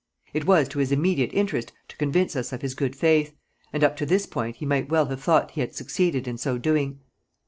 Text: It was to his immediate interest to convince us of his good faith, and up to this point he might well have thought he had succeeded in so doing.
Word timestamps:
It 0.33 0.47
was 0.47 0.67
to 0.69 0.79
his 0.79 0.91
immediate 0.91 1.31
interest 1.31 1.73
to 1.89 1.95
convince 1.95 2.35
us 2.35 2.51
of 2.51 2.63
his 2.63 2.73
good 2.73 2.95
faith, 2.95 3.35
and 3.71 3.83
up 3.83 3.95
to 3.97 4.05
this 4.07 4.25
point 4.25 4.55
he 4.55 4.65
might 4.65 4.89
well 4.89 5.05
have 5.05 5.21
thought 5.21 5.51
he 5.51 5.61
had 5.61 5.75
succeeded 5.75 6.27
in 6.27 6.39
so 6.39 6.57
doing. 6.57 7.01